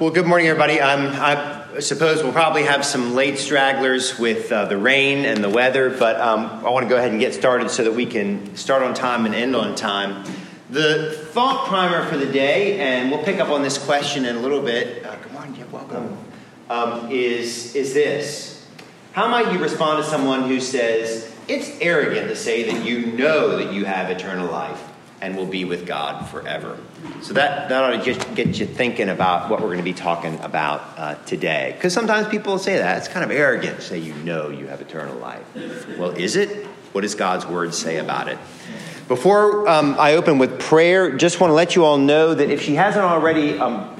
[0.00, 0.80] Well, good morning, everybody.
[0.80, 5.48] Um, I suppose we'll probably have some late stragglers with uh, the rain and the
[5.48, 8.56] weather, but um, I want to go ahead and get started so that we can
[8.56, 10.24] start on time and end on time.
[10.70, 14.40] The thought primer for the day, and we'll pick up on this question in a
[14.40, 15.04] little bit.
[15.04, 15.70] Uh, good morning.
[15.70, 16.18] Welcome.
[16.68, 18.66] Um, is is this?
[19.12, 23.58] How might you respond to someone who says it's arrogant to say that you know
[23.58, 24.89] that you have eternal life?
[25.20, 26.78] And will be with God forever.
[27.22, 29.92] So that, that ought to just get you thinking about what we're going to be
[29.92, 31.72] talking about uh, today.
[31.76, 32.98] Because sometimes people say that.
[32.98, 35.44] It's kind of arrogant to say you know you have eternal life.
[35.98, 36.66] Well, is it?
[36.92, 38.38] What does God's word say about it?
[39.06, 42.62] Before um, I open with prayer, just want to let you all know that if
[42.62, 43.94] she hasn't already, um,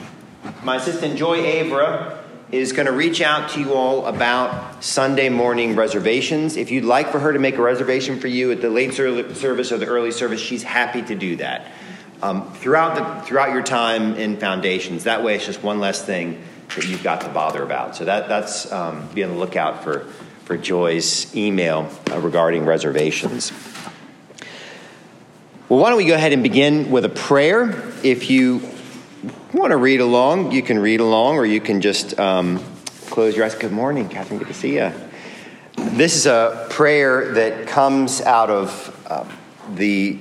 [0.63, 2.20] my assistant Joy Avra
[2.53, 6.57] is going to reach out to you all about Sunday morning reservations.
[6.57, 9.73] If you'd like for her to make a reservation for you at the late service
[9.73, 11.71] or the early service, she's happy to do that.
[12.23, 16.43] Um, throughout, the, throughout your time in foundations, that way it's just one less thing
[16.75, 17.97] that you've got to bother about.
[17.97, 20.01] So that, that's um, be on the lookout for,
[20.45, 23.53] for Joy's email uh, regarding reservations.
[25.69, 27.81] Well, why don't we go ahead and begin with a prayer?
[28.03, 28.61] If you
[29.53, 32.63] want to read along, you can read along, or you can just um,
[33.09, 33.55] close your eyes.
[33.55, 34.39] Good morning, Catherine.
[34.39, 34.93] Good to see you.
[35.77, 39.25] This is a prayer that comes out of uh,
[39.75, 40.19] the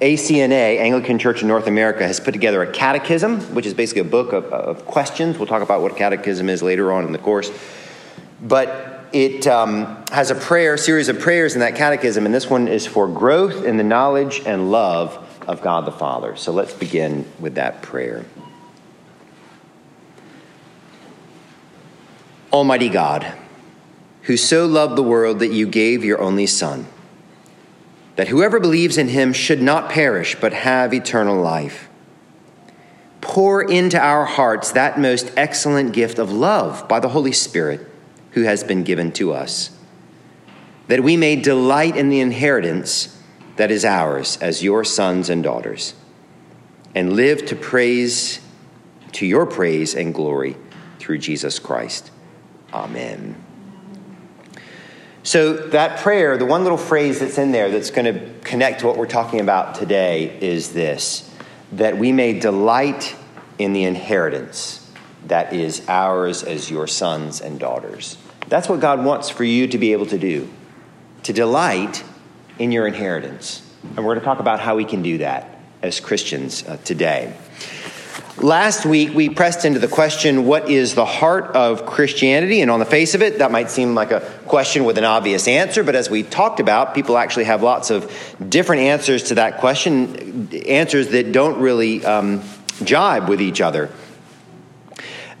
[0.00, 4.04] ACNA, Anglican Church in North America, has put together a catechism, which is basically a
[4.04, 5.36] book of, of questions.
[5.36, 7.52] We'll talk about what a catechism is later on in the course.
[8.40, 12.66] But it um, has a prayer, series of prayers in that catechism, and this one
[12.66, 16.34] is for growth in the knowledge and love of God the Father.
[16.36, 18.24] So let's begin with that prayer.
[22.52, 23.32] Almighty God,
[24.22, 26.86] who so loved the world that you gave your only Son,
[28.16, 31.88] that whoever believes in him should not perish but have eternal life.
[33.20, 37.86] Pour into our hearts that most excellent gift of love by the Holy Spirit
[38.32, 39.70] who has been given to us,
[40.88, 43.16] that we may delight in the inheritance
[43.56, 45.94] that is ours as your sons and daughters,
[46.94, 48.40] and live to praise,
[49.12, 50.56] to your praise and glory
[50.98, 52.10] through Jesus Christ.
[52.72, 53.36] Amen.
[55.22, 58.86] So, that prayer, the one little phrase that's in there that's going to connect to
[58.86, 61.30] what we're talking about today is this
[61.72, 63.14] that we may delight
[63.58, 64.90] in the inheritance
[65.26, 68.16] that is ours as your sons and daughters.
[68.48, 70.48] That's what God wants for you to be able to do,
[71.24, 72.02] to delight
[72.58, 73.62] in your inheritance.
[73.82, 77.34] And we're going to talk about how we can do that as Christians uh, today.
[78.40, 82.62] Last week, we pressed into the question, What is the heart of Christianity?
[82.62, 85.46] And on the face of it, that might seem like a question with an obvious
[85.46, 88.10] answer, but as we talked about, people actually have lots of
[88.48, 92.42] different answers to that question, answers that don't really um,
[92.82, 93.90] jibe with each other.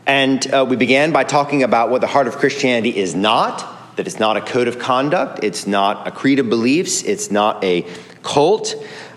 [0.06, 4.06] And uh, we began by talking about what the heart of Christianity is not that
[4.06, 7.86] it's not a code of conduct, it's not a creed of beliefs, it's not a
[8.22, 8.74] cult.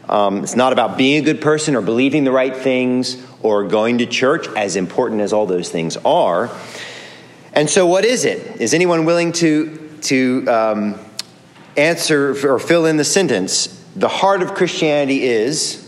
[0.09, 3.99] Um, it's not about being a good person or believing the right things or going
[3.99, 6.49] to church, as important as all those things are.
[7.53, 8.59] And so, what is it?
[8.59, 10.99] Is anyone willing to, to um,
[11.77, 13.67] answer or fill in the sentence?
[13.95, 15.87] The heart of Christianity is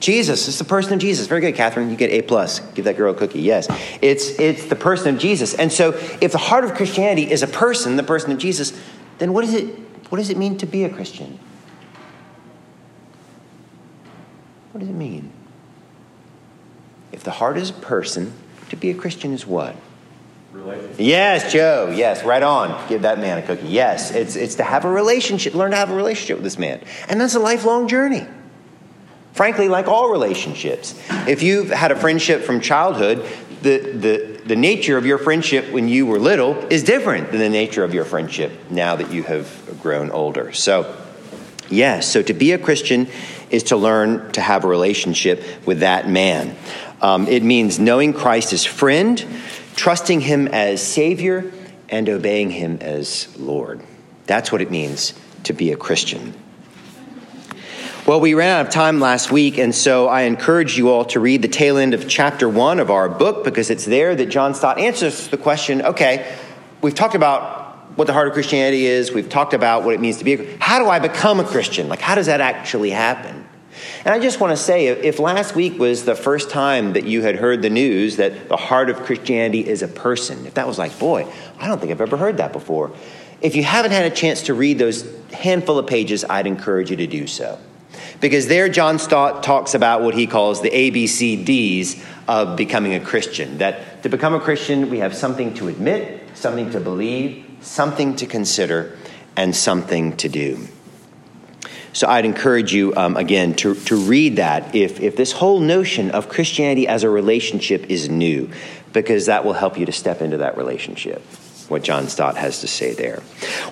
[0.00, 0.48] Jesus.
[0.48, 1.28] It's the person of Jesus.
[1.28, 1.88] Very good, Catherine.
[1.88, 2.58] You get A plus.
[2.74, 3.40] Give that girl a cookie.
[3.40, 3.68] Yes,
[4.02, 5.54] it's it's the person of Jesus.
[5.54, 5.90] And so,
[6.20, 8.72] if the heart of Christianity is a person, the person of Jesus,
[9.18, 9.66] then what is it?
[10.08, 11.38] What does it mean to be a Christian?
[14.72, 15.30] What does it mean?
[17.12, 18.32] If the heart is a person,
[18.70, 19.76] to be a Christian is what?
[20.98, 21.92] Yes, Joe.
[21.94, 22.88] Yes, right on.
[22.88, 23.68] Give that man a cookie.
[23.68, 26.80] Yes, it's, it's to have a relationship, learn to have a relationship with this man.
[27.08, 28.26] And that's a lifelong journey.
[29.32, 30.98] Frankly, like all relationships.
[31.26, 33.26] If you've had a friendship from childhood,
[33.62, 37.48] the, the, the nature of your friendship when you were little is different than the
[37.48, 40.52] nature of your friendship now that you have grown older.
[40.52, 40.94] So,
[41.70, 43.08] yes, so to be a Christian
[43.50, 46.56] is to learn to have a relationship with that man.
[47.02, 49.22] Um, it means knowing Christ as friend,
[49.74, 51.52] trusting him as Savior,
[51.88, 53.82] and obeying him as Lord.
[54.26, 55.12] That's what it means
[55.42, 56.32] to be a Christian.
[58.06, 61.20] Well, we ran out of time last week, and so I encourage you all to
[61.20, 64.54] read the tail end of chapter one of our book because it's there that John
[64.54, 66.36] Stott answers the question okay,
[66.80, 67.62] we've talked about
[67.96, 70.56] what the heart of Christianity is, we've talked about what it means to be a
[70.58, 71.88] How do I become a Christian?
[71.88, 73.41] Like, how does that actually happen?
[74.04, 77.22] And I just want to say if last week was the first time that you
[77.22, 80.78] had heard the news that the heart of Christianity is a person, if that was
[80.78, 81.26] like, boy,
[81.58, 82.90] I don't think I've ever heard that before.
[83.40, 86.96] If you haven't had a chance to read those handful of pages, I'd encourage you
[86.96, 87.58] to do so.
[88.20, 93.58] because there John Stott talks about what he calls the ABCDs of becoming a Christian.
[93.58, 98.26] That to become a Christian, we have something to admit, something to believe, something to
[98.26, 98.96] consider,
[99.36, 100.68] and something to do.
[101.92, 106.10] So I'd encourage you, um, again, to, to read that if, if this whole notion
[106.10, 108.50] of Christianity as a relationship is new,
[108.92, 111.22] because that will help you to step into that relationship.
[111.68, 113.22] What John Stott has to say there.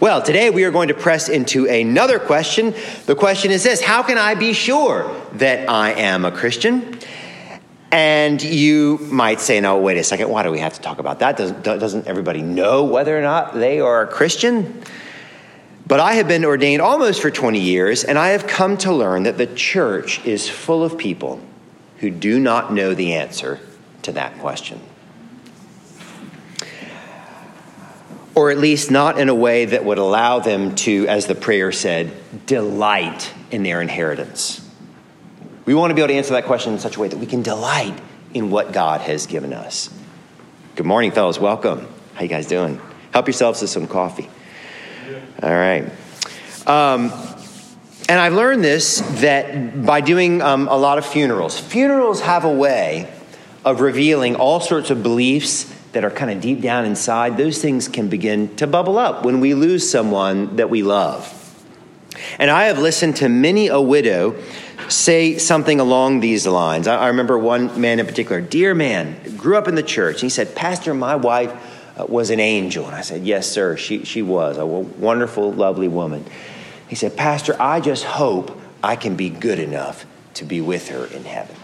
[0.00, 2.74] Well, today we are going to press into another question.
[3.06, 6.98] The question is this How can I be sure that I am a Christian?
[7.92, 11.18] And you might say, no, wait a second, why do we have to talk about
[11.18, 11.36] that?
[11.36, 14.82] Doesn't, doesn't everybody know whether or not they are a Christian?
[15.90, 19.24] But I have been ordained almost for 20 years, and I have come to learn
[19.24, 21.40] that the church is full of people
[21.96, 23.58] who do not know the answer
[24.02, 24.80] to that question.
[28.36, 31.72] Or at least not in a way that would allow them to, as the prayer
[31.72, 32.12] said,
[32.46, 34.64] delight in their inheritance.
[35.64, 37.26] We want to be able to answer that question in such a way that we
[37.26, 38.00] can delight
[38.32, 39.92] in what God has given us.
[40.76, 41.40] Good morning, fellows.
[41.40, 41.88] Welcome.
[42.14, 42.80] How you guys doing?
[43.10, 44.30] Help yourselves to some coffee.
[45.42, 45.84] All right.
[46.66, 47.12] Um,
[48.08, 52.52] and I've learned this that by doing um, a lot of funerals, funerals have a
[52.52, 53.10] way
[53.64, 57.36] of revealing all sorts of beliefs that are kind of deep down inside.
[57.36, 61.36] Those things can begin to bubble up when we lose someone that we love.
[62.38, 64.36] And I have listened to many a widow
[64.88, 66.86] say something along these lines.
[66.86, 70.16] I, I remember one man in particular, dear man, grew up in the church.
[70.16, 71.69] And he said, Pastor, my wife
[72.00, 72.86] Uh, was an angel.
[72.86, 76.24] And I said, Yes, sir, she, she was a wonderful, lovely woman.
[76.88, 81.06] He said, Pastor, I just hope I can be good enough to be with her
[81.06, 81.56] in heaven.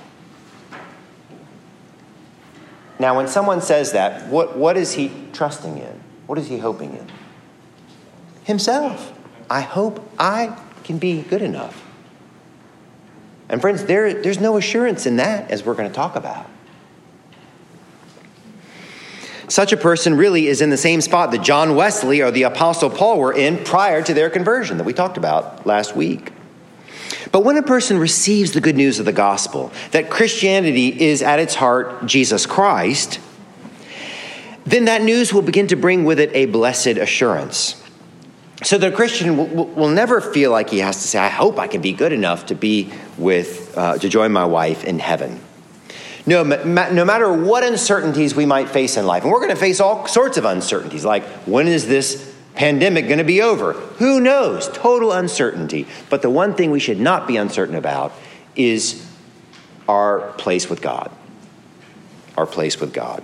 [2.98, 6.00] Now, when someone says that, what, what is he trusting in?
[6.26, 7.10] What is he hoping in?
[8.44, 9.12] Himself.
[9.50, 11.82] I hope I can be good enough.
[13.48, 16.48] And friends, there, there's no assurance in that, as we're going to talk about.
[19.48, 22.90] Such a person really is in the same spot that John Wesley or the Apostle
[22.90, 26.32] Paul were in prior to their conversion that we talked about last week.
[27.30, 31.38] But when a person receives the good news of the gospel, that Christianity is at
[31.38, 33.20] its heart Jesus Christ,
[34.64, 37.82] then that news will begin to bring with it a blessed assurance.
[38.64, 41.68] So the Christian will, will, never feel like he has to say, I hope I
[41.68, 45.40] can be good enough to be with, uh, to join my wife in heaven.
[46.26, 49.78] No, no matter what uncertainties we might face in life, and we're going to face
[49.80, 53.74] all sorts of uncertainties, like when is this pandemic going to be over?
[53.74, 54.68] Who knows?
[54.68, 55.86] Total uncertainty.
[56.10, 58.12] But the one thing we should not be uncertain about
[58.56, 59.06] is
[59.88, 61.12] our place with God.
[62.36, 63.22] Our place with God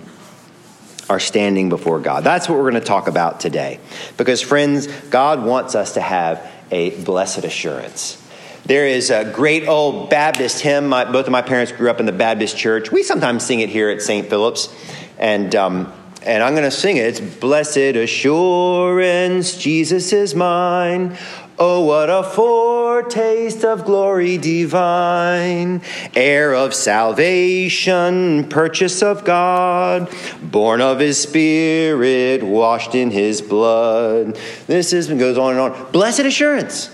[1.09, 2.23] Our standing before God.
[2.23, 3.79] That's what we're going to talk about today.
[4.17, 8.22] Because, friends, God wants us to have a blessed assurance.
[8.65, 10.87] There is a great old Baptist hymn.
[10.87, 12.93] My, both of my parents grew up in the Baptist church.
[12.93, 14.29] We sometimes sing it here at St.
[14.29, 14.73] Philip's.
[15.19, 17.01] And, um, and I'm going to sing it.
[17.01, 21.17] It's Blessed Assurance, Jesus is mine.
[21.59, 25.81] Oh, what a foretaste of glory divine,
[26.15, 30.09] heir of salvation, purchase of God,
[30.41, 34.35] born of his spirit, washed in his blood.
[34.67, 35.91] This is, goes on and on.
[35.91, 36.92] Blessed assurance.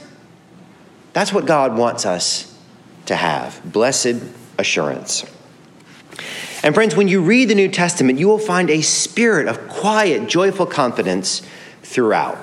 [1.14, 2.56] That's what God wants us
[3.08, 3.62] to have.
[3.66, 4.16] Blessed
[4.58, 5.26] assurance.
[6.62, 10.28] And friends, when you read the New Testament, you will find a spirit of quiet,
[10.28, 11.42] joyful confidence
[11.84, 12.38] throughout.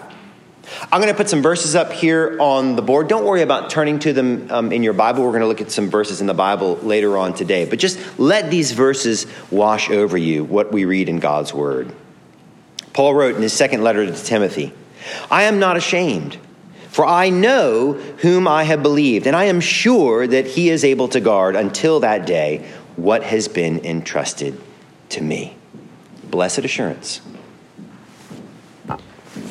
[0.90, 3.08] I'm going to put some verses up here on the board.
[3.08, 5.23] Don't worry about turning to them um, in your Bible.
[5.23, 7.66] We're going to look at some verses in the Bible later on today.
[7.66, 11.92] But just let these verses wash over you what we read in God's Word.
[12.92, 14.73] Paul wrote in his second letter to Timothy
[15.30, 16.38] I am not ashamed,
[16.97, 21.09] for I know whom I have believed, and I am sure that he is able
[21.09, 24.59] to guard until that day what has been entrusted
[25.11, 25.59] to me.
[26.31, 27.21] Blessed assurance.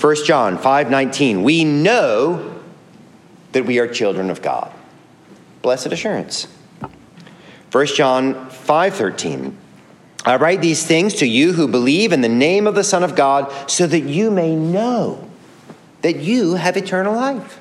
[0.01, 2.55] 1 John 5:19 We know
[3.51, 4.71] that we are children of God.
[5.61, 6.47] Blessed assurance.
[7.71, 9.55] 1 John 5:13
[10.25, 13.15] I write these things to you who believe in the name of the Son of
[13.15, 15.29] God so that you may know
[16.05, 17.59] that you have eternal life.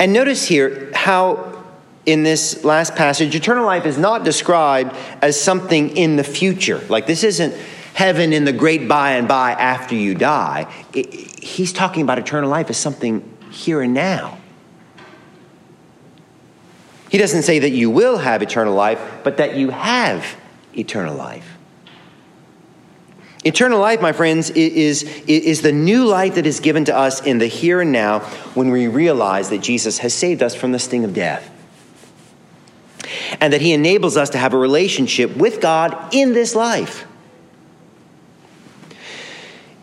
[0.00, 1.62] And notice here how
[2.06, 6.80] in this last passage eternal life is not described as something in the future.
[6.88, 7.54] Like this isn't
[7.94, 10.66] heaven in the great by and by after you die.
[10.92, 13.22] he's talking about eternal life as something
[13.52, 14.36] here and now.
[17.10, 20.36] He doesn't say that you will have eternal life, but that you have
[20.76, 21.53] eternal life.
[23.44, 27.36] Eternal life, my friends, is, is the new life that is given to us in
[27.36, 28.20] the here and now
[28.54, 31.50] when we realize that Jesus has saved us from the sting of death.
[33.40, 37.06] And that he enables us to have a relationship with God in this life.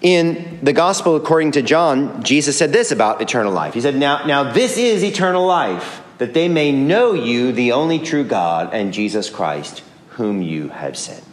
[0.01, 3.75] In the Gospel according to John, Jesus said this about eternal life.
[3.75, 7.99] He said, Now, now this is eternal life, that they may know you, the only
[7.99, 11.30] true God, and Jesus Christ, whom you have sent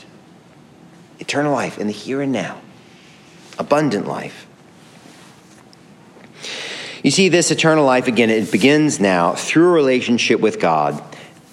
[1.29, 2.59] eternal life in the here and now,
[3.59, 4.47] abundant life.
[7.03, 11.03] You see, this eternal life, again, it begins now through a relationship with God,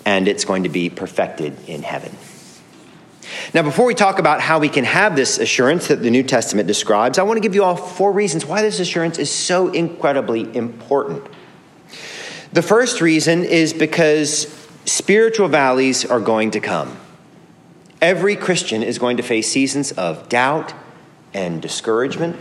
[0.06, 2.16] and it's going to be perfected in heaven.
[3.54, 6.68] Now, before we talk about how we can have this assurance that the New Testament
[6.68, 10.56] describes, I want to give you all four reasons why this assurance is so incredibly
[10.56, 11.22] important.
[12.54, 14.48] The first reason is because
[14.86, 16.98] spiritual valleys are going to come.
[18.06, 20.76] Every Christian is going to face seasons of doubt
[21.34, 22.36] and discouragement.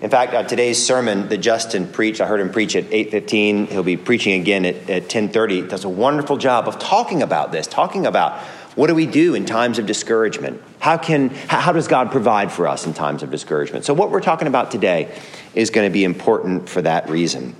[0.00, 3.66] In fact, uh, today's sermon that Justin preached, I heard him preach at 8.15.
[3.66, 5.68] He'll be preaching again at, at 10.30.
[5.68, 8.38] Does a wonderful job of talking about this, talking about
[8.76, 10.62] what do we do in times of discouragement?
[10.78, 13.84] How, can, how does God provide for us in times of discouragement?
[13.84, 15.12] So, what we're talking about today
[15.52, 17.56] is going to be important for that reason.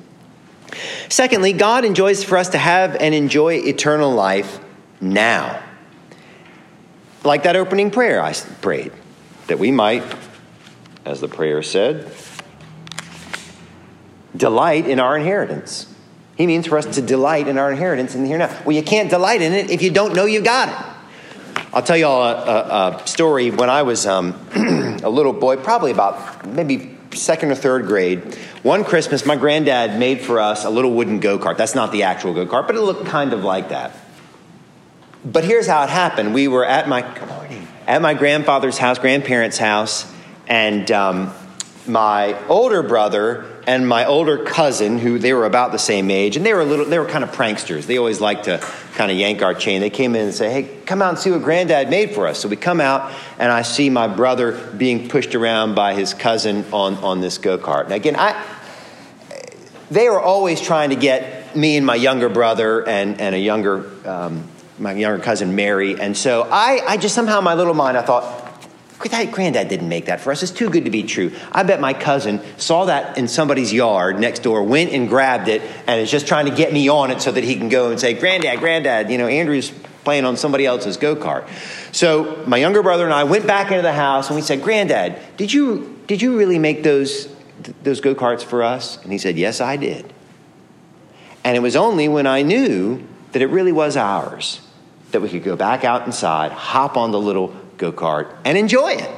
[1.08, 4.60] Secondly, God enjoys for us to have and enjoy eternal life
[5.00, 5.60] now.
[7.24, 8.92] Like that opening prayer I prayed,
[9.46, 10.02] that we might,
[11.04, 12.12] as the prayer said,
[14.36, 15.86] delight in our inheritance.
[16.36, 18.62] He means for us to delight in our inheritance in the here now.
[18.64, 21.62] Well, you can't delight in it if you don't know you've got it.
[21.72, 23.50] I'll tell you all a, a, a story.
[23.50, 24.34] When I was um,
[25.02, 30.20] a little boy, probably about maybe second or third grade, one Christmas, my granddad made
[30.20, 31.56] for us a little wooden go kart.
[31.56, 33.96] That's not the actual go kart, but it looked kind of like that.
[35.24, 36.34] But here's how it happened.
[36.34, 37.02] We were at my
[37.86, 40.10] at my grandfather's house, grandparents' house,
[40.48, 41.32] and um,
[41.86, 46.44] my older brother and my older cousin, who they were about the same age, and
[46.44, 47.86] they were a little, they were kind of pranksters.
[47.86, 48.58] They always like to
[48.94, 49.80] kind of yank our chain.
[49.80, 52.40] They came in and say, "Hey, come out and see what Granddad made for us."
[52.40, 56.64] So we come out, and I see my brother being pushed around by his cousin
[56.72, 57.84] on on this go kart.
[57.84, 58.44] And again, I
[59.88, 63.88] they were always trying to get me and my younger brother and and a younger
[64.04, 64.48] um,
[64.78, 66.00] my younger cousin Mary.
[66.00, 68.42] And so I, I just somehow in my little mind, I thought,
[69.10, 70.42] that Granddad didn't make that for us.
[70.42, 71.32] It's too good to be true.
[71.50, 75.62] I bet my cousin saw that in somebody's yard next door, went and grabbed it,
[75.86, 77.98] and is just trying to get me on it so that he can go and
[77.98, 79.72] say, Granddad, Granddad, you know, Andrew's
[80.04, 81.48] playing on somebody else's go kart.
[81.94, 85.18] So my younger brother and I went back into the house and we said, Granddad,
[85.36, 87.28] did you, did you really make those,
[87.82, 89.02] those go karts for us?
[89.02, 90.12] And he said, Yes, I did.
[91.44, 94.60] And it was only when I knew that it really was ours
[95.10, 98.92] that we could go back out inside, hop on the little go kart, and enjoy
[98.92, 99.10] it.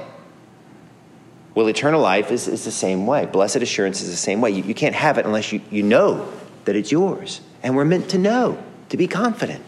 [1.54, 3.26] Well, eternal life is, is the same way.
[3.26, 4.50] Blessed assurance is the same way.
[4.50, 6.32] You, you can't have it unless you, you know
[6.64, 7.40] that it's yours.
[7.62, 9.64] And we're meant to know, to be confident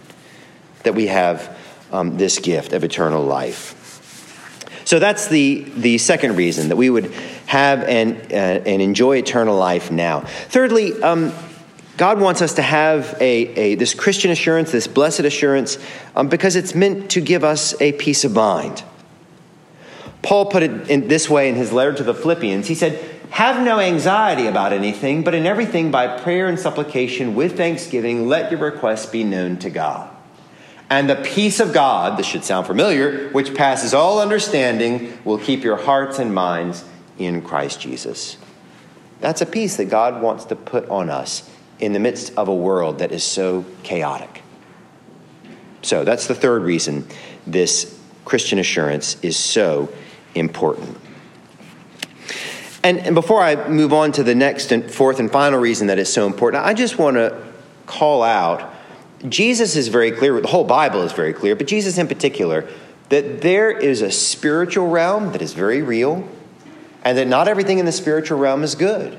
[0.83, 1.57] that we have
[1.93, 3.75] um, this gift of eternal life.
[4.85, 7.13] So that's the, the second reason that we would
[7.47, 10.21] have and, uh, and enjoy eternal life now.
[10.21, 11.33] Thirdly, um,
[11.97, 15.79] God wants us to have a, a, this Christian assurance, this blessed assurance,
[16.15, 18.85] um, because it's meant to give us a peace of mind.
[20.23, 22.67] Paul put it in this way in his letter to the Philippians.
[22.67, 22.99] He said,
[23.31, 28.51] Have no anxiety about anything, but in everything by prayer and supplication with thanksgiving, let
[28.51, 30.11] your requests be known to God.
[30.91, 35.65] And the peace of God, this should sound familiar, which passes all understanding, will keep
[35.65, 36.85] your hearts and minds
[37.19, 38.37] in Christ Jesus.
[39.21, 42.55] That's a peace that God wants to put on us in the midst of a
[42.55, 44.43] world that is so chaotic.
[45.83, 47.07] So that's the third reason
[47.47, 49.89] this Christian assurance is so
[50.35, 50.99] important.
[52.83, 55.99] And, and before I move on to the next and fourth and final reason that
[55.99, 57.43] is so important, I just want to
[57.87, 58.73] call out
[59.29, 62.69] Jesus is very clear, the whole Bible is very clear, but Jesus in particular,
[63.09, 66.29] that there is a spiritual realm that is very real,
[67.05, 69.19] and that not everything in the spiritual realm is good.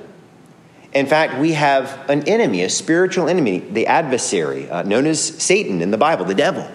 [0.98, 5.84] In fact, we have an enemy, a spiritual enemy, the adversary, uh, known as Satan
[5.84, 6.68] in the Bible, the devil.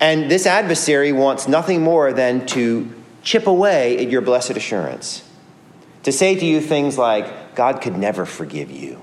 [0.00, 2.90] And this adversary wants nothing more than to
[3.22, 5.22] chip away at your blessed assurance,
[6.04, 9.02] to say to you things like, God could never forgive you.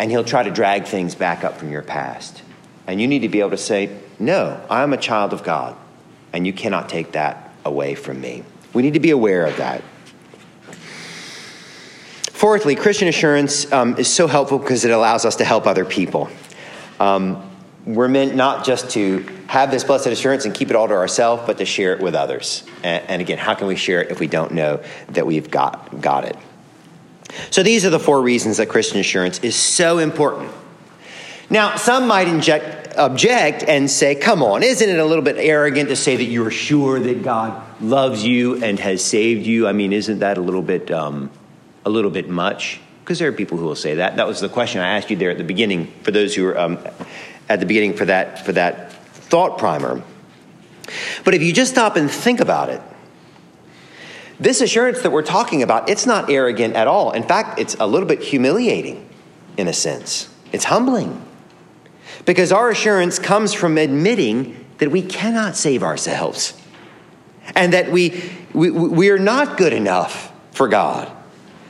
[0.00, 2.42] And he'll try to drag things back up from your past.
[2.88, 5.76] And you need to be able to say, No, I'm a child of God,
[6.32, 8.42] and you cannot take that away from me.
[8.74, 9.84] We need to be aware of that.
[12.38, 16.28] Fourthly, Christian assurance um, is so helpful because it allows us to help other people.
[17.00, 17.50] Um,
[17.84, 21.42] we're meant not just to have this blessed assurance and keep it all to ourselves,
[21.46, 22.62] but to share it with others.
[22.84, 26.00] And, and, again, how can we share it if we don't know that we've got,
[26.00, 26.36] got it?
[27.50, 30.52] So these are the four reasons that Christian assurance is so important.
[31.50, 35.88] Now, some might inject, object and say, come on, isn't it a little bit arrogant
[35.88, 39.66] to say that you're sure that God loves you and has saved you?
[39.66, 41.32] I mean, isn't that a little bit, um,
[41.84, 42.80] a little bit much?
[43.04, 44.16] Because there are people who will say that.
[44.16, 46.58] That was the question I asked you there at the beginning for those who were
[46.58, 46.78] um,
[47.48, 50.02] at the beginning for that, for that thought primer.
[51.24, 52.80] But if you just stop and think about it,
[54.40, 57.10] this assurance that we're talking about, it's not arrogant at all.
[57.10, 59.08] In fact, it's a little bit humiliating
[59.56, 60.28] in a sense.
[60.52, 61.24] It's humbling.
[62.24, 66.60] Because our assurance comes from admitting that we cannot save ourselves
[67.54, 71.10] and that we, we, we are not good enough for God,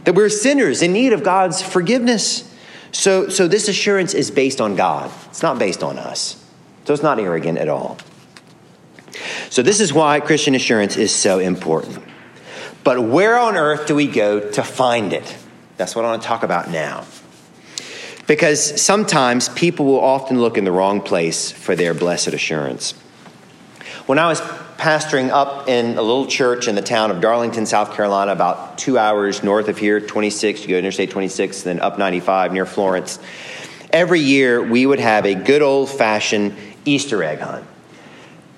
[0.08, 2.50] that we're sinners in need of God's forgiveness.
[2.92, 6.42] So, so this assurance is based on God, it's not based on us.
[6.86, 7.98] So it's not arrogant at all.
[9.50, 12.02] So, this is why Christian assurance is so important.
[12.84, 15.36] But where on earth do we go to find it?
[15.76, 17.04] That's what I want to talk about now.
[18.26, 22.92] Because sometimes people will often look in the wrong place for their blessed assurance.
[24.06, 24.40] When I was
[24.78, 28.96] pastoring up in a little church in the town of Darlington, South Carolina, about two
[28.96, 33.18] hours north of here, 26, you go Interstate 26, then up 95 near Florence.
[33.92, 36.54] Every year we would have a good old fashioned
[36.84, 37.66] Easter egg hunt.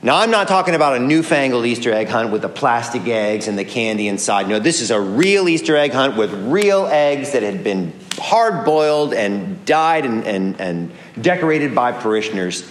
[0.03, 3.59] Now, I'm not talking about a newfangled Easter egg hunt with the plastic eggs and
[3.59, 4.49] the candy inside.
[4.49, 8.67] No, this is a real Easter egg hunt with real eggs that had been hard
[8.67, 12.71] boiled and dyed and, and, and decorated by parishioners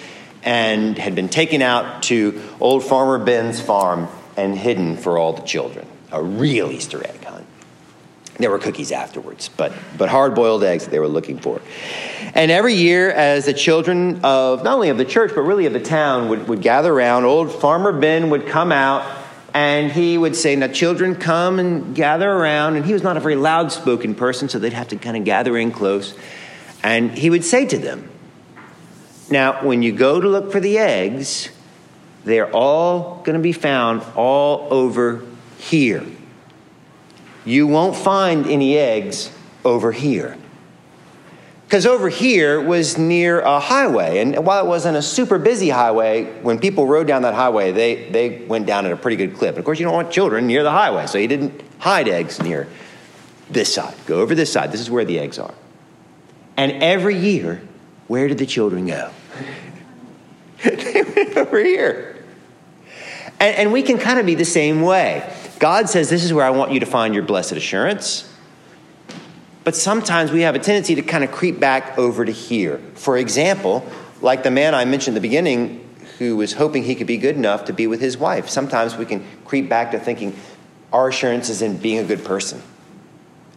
[0.49, 5.43] and had been taken out to old Farmer Ben's farm and hidden for all the
[5.43, 5.85] children.
[6.11, 7.45] A real Easter egg hunt.
[8.37, 11.61] There were cookies afterwards, but, but hard boiled eggs that they were looking for.
[12.33, 15.73] And every year, as the children of not only of the church, but really of
[15.73, 19.05] the town would, would gather around, old Farmer Ben would come out
[19.53, 22.75] and he would say, Now, children, come and gather around.
[22.75, 25.25] And he was not a very loud spoken person, so they'd have to kind of
[25.25, 26.15] gather in close.
[26.81, 28.09] And he would say to them,
[29.31, 31.49] Now, when you go to look for the eggs,
[32.25, 35.23] they're all going to be found all over
[35.57, 36.05] here
[37.49, 39.31] you won't find any eggs
[39.65, 40.37] over here.
[41.65, 46.25] Because over here was near a highway, and while it wasn't a super busy highway,
[46.41, 49.49] when people rode down that highway, they, they went down at a pretty good clip.
[49.49, 52.41] And of course, you don't want children near the highway, so you didn't hide eggs
[52.41, 52.67] near
[53.51, 53.95] this side.
[54.07, 54.71] Go over this side.
[54.71, 55.53] This is where the eggs are.
[56.57, 57.61] And every year,
[58.07, 59.11] where did the children go?
[60.63, 62.23] They went over here.
[63.39, 65.31] And, and we can kind of be the same way.
[65.59, 68.25] God says, This is where I want you to find your blessed assurance.
[69.63, 72.79] But sometimes we have a tendency to kind of creep back over to here.
[72.95, 73.85] For example,
[74.21, 75.85] like the man I mentioned at the beginning
[76.17, 78.49] who was hoping he could be good enough to be with his wife.
[78.49, 80.35] Sometimes we can creep back to thinking
[80.91, 82.61] our assurance is in being a good person.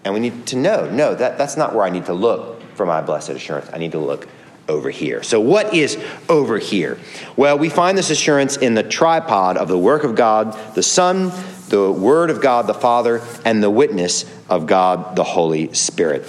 [0.05, 2.87] And we need to know no, that, that's not where I need to look for
[2.87, 3.71] my blessed assurance.
[3.73, 4.29] I need to look
[4.69, 5.23] over here.
[5.23, 5.99] So, what is
[6.29, 6.99] over here?
[7.37, 11.33] Well, we find this assurance in the tripod of the work of God, the Son,
[11.69, 16.27] the Word of God the Father, and the witness of God the Holy Spirit.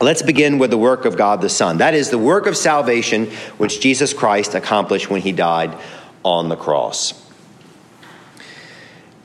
[0.00, 1.78] Let's begin with the work of God the Son.
[1.78, 3.26] That is the work of salvation
[3.58, 5.76] which Jesus Christ accomplished when he died
[6.24, 7.24] on the cross.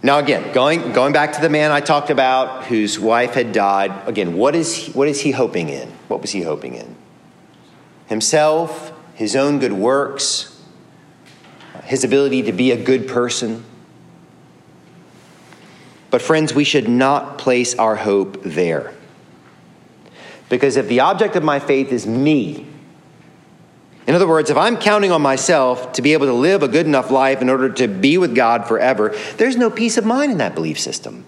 [0.02, 4.08] Now, again, going, going back to the man I talked about whose wife had died,
[4.08, 5.88] again, what is, what is he hoping in?
[6.10, 6.96] What was he hoping in?
[8.14, 10.62] Himself, his own good works,
[11.84, 13.66] his ability to be a good person.
[16.12, 18.94] But, friends, we should not place our hope there.
[20.48, 22.68] Because if the object of my faith is me,
[24.06, 26.86] in other words, if I'm counting on myself to be able to live a good
[26.86, 30.38] enough life in order to be with God forever, there's no peace of mind in
[30.38, 31.26] that belief system.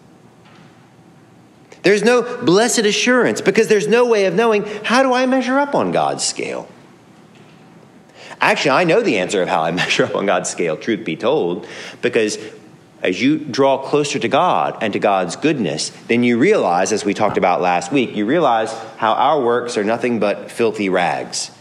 [1.82, 5.74] There's no blessed assurance because there's no way of knowing how do I measure up
[5.74, 6.70] on God's scale.
[8.42, 11.16] Actually, I know the answer of how I measure up on God's scale, truth be
[11.16, 11.68] told,
[12.02, 12.38] because
[13.02, 17.14] as you draw closer to God and to God's goodness, then you realize, as we
[17.14, 21.52] talked about last week, you realize how our works are nothing but filthy rags,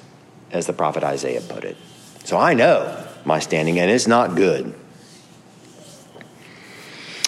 [0.51, 1.77] as the prophet Isaiah put it.
[2.25, 4.75] So I know my standing, and it's not good.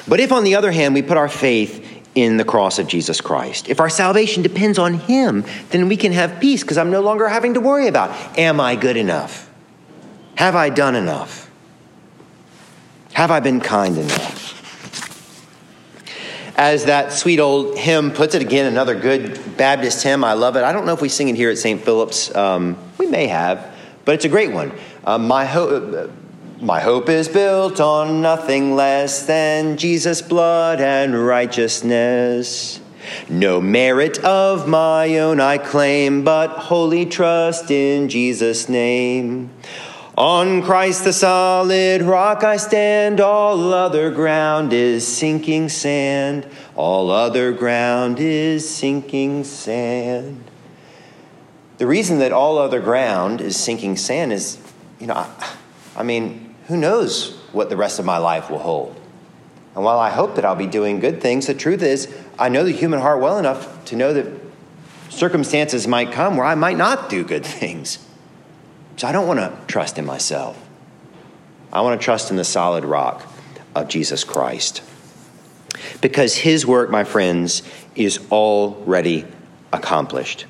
[0.08, 1.85] But if, on the other hand, we put our faith
[2.16, 6.12] in the cross of Jesus Christ, if our salvation depends on Him, then we can
[6.12, 9.48] have peace because I'm no longer having to worry about, am I good enough?
[10.36, 11.48] Have I done enough?
[13.12, 14.44] Have I been kind enough?
[16.56, 20.24] As that sweet old hymn puts it again, another good Baptist hymn.
[20.24, 20.64] I love it.
[20.64, 21.82] I don't know if we sing it here at St.
[21.82, 22.34] Philip's.
[22.34, 23.74] Um, we may have,
[24.06, 24.72] but it's a great one.
[25.04, 26.10] Uh, my, ho-
[26.60, 32.80] my hope is built on nothing less than Jesus' blood and righteousness.
[33.28, 39.50] No merit of my own I claim, but wholly trust in Jesus' name.
[40.16, 46.48] On Christ the solid rock I stand, all other ground is sinking sand.
[46.74, 50.42] All other ground is sinking sand.
[51.76, 54.58] The reason that all other ground is sinking sand is,
[54.98, 55.56] you know, I,
[55.96, 59.00] I mean, who knows what the rest of my life will hold?
[59.74, 62.64] And while I hope that I'll be doing good things, the truth is, I know
[62.64, 64.26] the human heart well enough to know that
[65.10, 67.98] circumstances might come where I might not do good things.
[68.96, 70.60] So I don't want to trust in myself.
[71.72, 73.26] I want to trust in the solid rock
[73.74, 74.82] of Jesus Christ.
[76.00, 77.62] Because his work, my friends,
[77.94, 79.26] is already
[79.72, 80.46] accomplished.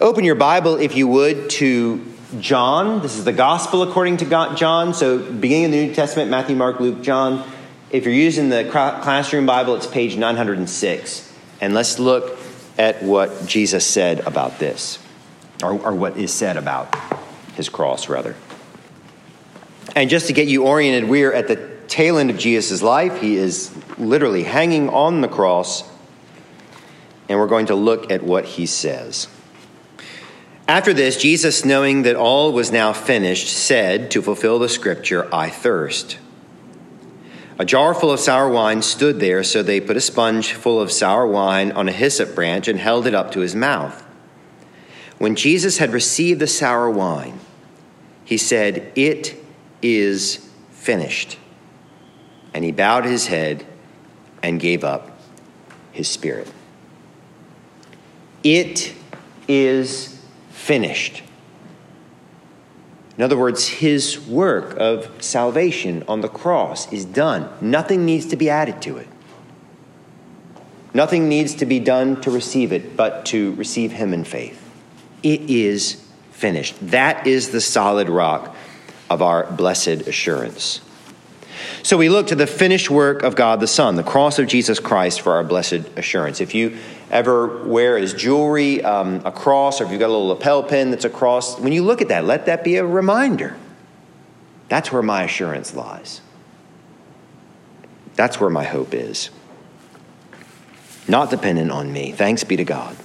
[0.00, 2.04] Open your Bible, if you would, to
[2.38, 3.02] John.
[3.02, 4.94] This is the gospel according to John.
[4.94, 7.48] So, beginning of the New Testament Matthew, Mark, Luke, John.
[7.90, 11.32] If you're using the classroom Bible, it's page 906.
[11.60, 12.38] And let's look
[12.78, 15.00] at what Jesus said about this,
[15.62, 16.94] or, or what is said about
[17.56, 18.36] his cross, rather.
[19.96, 21.56] And just to get you oriented, we're at the
[21.88, 23.20] tail end of Jesus' life.
[23.20, 25.82] He is literally hanging on the cross,
[27.28, 29.26] and we're going to look at what he says.
[30.70, 35.50] After this, Jesus, knowing that all was now finished, said, to fulfill the scripture, I
[35.50, 36.16] thirst.
[37.58, 40.92] A jar full of sour wine stood there, so they put a sponge full of
[40.92, 44.00] sour wine on a hyssop branch and held it up to his mouth.
[45.18, 47.40] When Jesus had received the sour wine,
[48.24, 49.34] he said, It
[49.82, 51.36] is finished.
[52.54, 53.66] And he bowed his head
[54.40, 55.18] and gave up
[55.90, 56.46] his spirit.
[58.44, 58.94] It
[59.48, 60.19] is
[60.60, 61.22] finished.
[63.16, 67.50] In other words, his work of salvation on the cross is done.
[67.60, 69.08] Nothing needs to be added to it.
[70.92, 74.60] Nothing needs to be done to receive it, but to receive him in faith.
[75.22, 76.74] It is finished.
[76.90, 78.54] That is the solid rock
[79.08, 80.80] of our blessed assurance.
[81.82, 84.78] So we look to the finished work of God the Son, the cross of Jesus
[84.78, 86.40] Christ for our blessed assurance.
[86.40, 86.76] If you
[87.10, 90.90] ever wear as jewelry um, a cross, or if you've got a little lapel pin
[90.90, 93.56] that's a cross, when you look at that, let that be a reminder.
[94.68, 96.20] That's where my assurance lies.
[98.14, 99.30] That's where my hope is.
[101.08, 102.12] Not dependent on me.
[102.12, 102.96] Thanks be to God.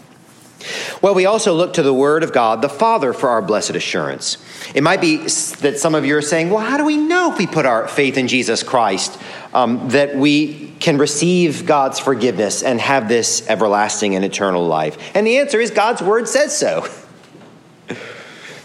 [1.01, 4.37] Well, we also look to the Word of God, the Father, for our blessed assurance.
[4.73, 7.37] It might be that some of you are saying, well, how do we know if
[7.37, 9.19] we put our faith in Jesus Christ
[9.53, 14.97] um, that we can receive God's forgiveness and have this everlasting and eternal life?
[15.15, 16.87] And the answer is God's Word says so.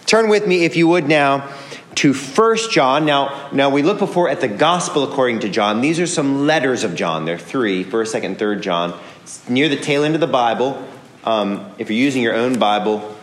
[0.06, 1.52] Turn with me, if you would, now
[1.96, 3.04] to First John.
[3.04, 5.80] Now, now we look before at the Gospel according to John.
[5.80, 7.24] These are some letters of John.
[7.24, 8.98] There are three, 1st, 2nd, 3rd John.
[9.22, 10.82] It's near the tail end of the Bible.
[11.24, 13.16] Um, if you're using your own Bible,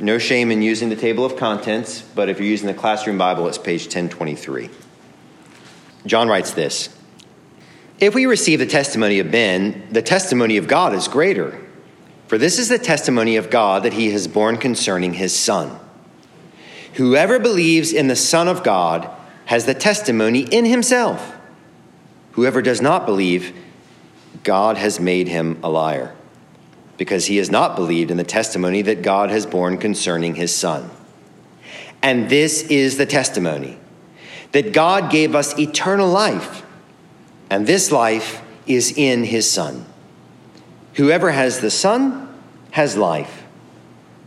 [0.00, 3.46] no shame in using the table of contents, but if you're using the classroom Bible,
[3.46, 4.68] it's page 1023.
[6.06, 6.88] John writes this
[8.00, 11.60] If we receive the testimony of men, the testimony of God is greater.
[12.26, 15.78] For this is the testimony of God that he has borne concerning his Son.
[16.94, 19.08] Whoever believes in the Son of God
[19.46, 21.36] has the testimony in himself.
[22.32, 23.52] Whoever does not believe,
[24.44, 26.14] God has made him a liar
[27.00, 30.90] because he has not believed in the testimony that God has borne concerning his Son.
[32.02, 33.78] And this is the testimony
[34.52, 36.62] that God gave us eternal life,
[37.48, 39.86] and this life is in his Son.
[40.96, 42.38] Whoever has the Son
[42.72, 43.44] has life.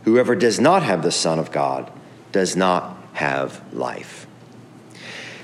[0.02, 1.92] Whoever does not have the Son of God
[2.32, 4.26] does not have life.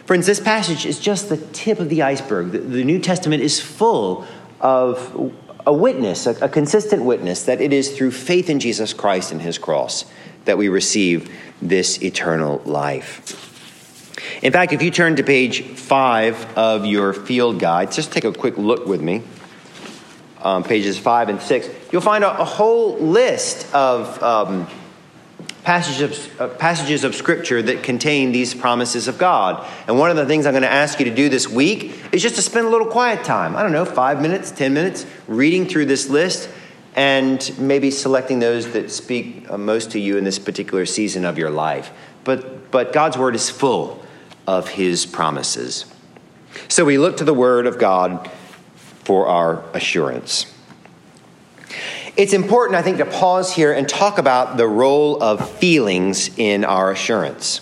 [0.05, 2.51] Friends, this passage is just the tip of the iceberg.
[2.51, 4.27] The, New Testament is full
[4.61, 5.33] of
[5.67, 9.43] a witness, a, a consistent witness, that it is through faith in Jesus Christ and
[9.43, 10.05] his cross
[10.45, 13.37] that we receive this eternal life.
[14.43, 18.33] In fact, if you turn to page five of your field guide, just take a
[18.33, 19.23] quick look with me,
[20.43, 24.67] um, pages five and six, you'll find a, a whole list of um,
[25.65, 29.67] passages of, uh, passages of Scripture that contain these promises of God.
[29.87, 32.23] And one of the things I'm going to ask you to do this week is
[32.23, 33.57] just to spend a little quiet time.
[33.57, 36.49] I don't know, five minutes, 10 minutes, reading through this list
[36.97, 41.39] and maybe selecting those that speak uh, most to you in this particular season of
[41.39, 41.93] your life.
[42.25, 44.05] But, but God's Word is full
[44.47, 45.87] of His promises.
[46.69, 48.29] So we look to the Word of God
[48.77, 50.50] for our assurance.
[52.17, 56.65] It's important, I think, to pause here and talk about the role of feelings in
[56.65, 57.61] our assurance.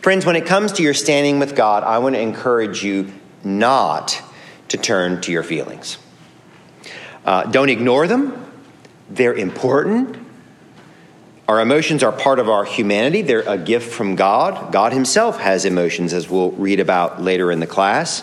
[0.00, 3.12] Friends, when it comes to your standing with God, I want to encourage you
[3.44, 4.22] not
[4.68, 5.98] to turn to your feelings.
[7.24, 8.50] Uh, don't ignore them,
[9.10, 10.19] they're important.
[11.50, 13.22] Our emotions are part of our humanity.
[13.22, 14.72] They're a gift from God.
[14.72, 18.22] God Himself has emotions, as we'll read about later in the class.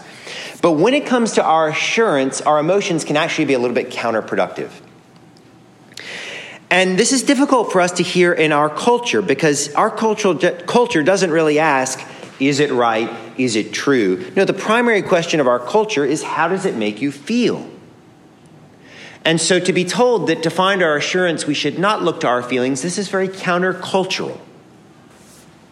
[0.62, 3.90] But when it comes to our assurance, our emotions can actually be a little bit
[3.90, 4.70] counterproductive.
[6.70, 11.04] And this is difficult for us to hear in our culture because our cultural, culture
[11.04, 12.00] doesn't really ask,
[12.40, 13.13] is it right?
[13.38, 14.32] Is it true?
[14.38, 17.70] No, the primary question of our culture is how does it make you feel?
[19.28, 22.28] And so to be told that to find our assurance we should not look to
[22.28, 24.40] our feelings, this is very countercultural.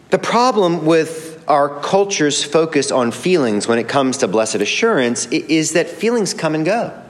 [0.09, 5.71] The problem with our culture's focus on feelings when it comes to blessed assurance is
[5.71, 7.01] that feelings come and go.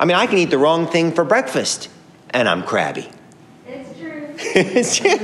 [0.00, 1.88] I mean, I can eat the wrong thing for breakfast
[2.30, 3.08] and I'm crabby.
[3.64, 5.14] It's true.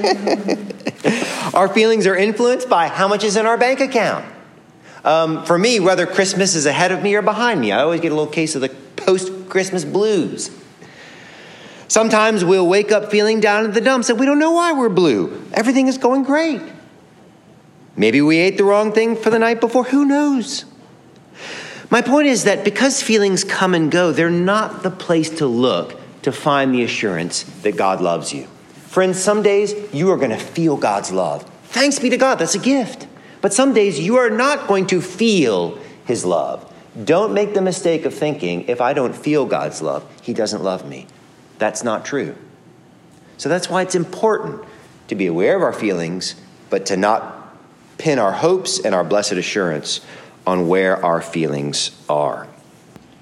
[1.58, 4.24] our feelings are influenced by how much is in our bank account.
[5.04, 8.12] Um, for me, whether Christmas is ahead of me or behind me, I always get
[8.12, 10.50] a little case of the post Christmas blues.
[11.88, 14.88] Sometimes we'll wake up feeling down in the dumps and we don't know why we're
[14.88, 15.42] blue.
[15.52, 16.60] Everything is going great.
[17.96, 19.84] Maybe we ate the wrong thing for the night before.
[19.84, 20.64] Who knows?
[21.90, 26.00] My point is that because feelings come and go, they're not the place to look
[26.22, 28.48] to find the assurance that God loves you.
[28.72, 31.48] Friends, some days you are going to feel God's love.
[31.66, 33.06] Thanks be to God, that's a gift.
[33.40, 36.72] But some days you are not going to feel His love.
[37.02, 40.88] Don't make the mistake of thinking, if I don't feel God's love, He doesn't love
[40.88, 41.06] me.
[41.58, 42.36] That's not true.
[43.36, 44.62] So that's why it's important
[45.08, 46.36] to be aware of our feelings,
[46.70, 47.56] but to not
[47.98, 50.00] pin our hopes and our blessed assurance
[50.46, 52.46] on where our feelings are.